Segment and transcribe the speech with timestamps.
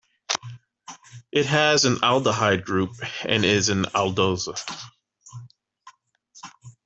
[1.31, 2.89] It has an aldehyde group
[3.23, 4.47] and is an aldose.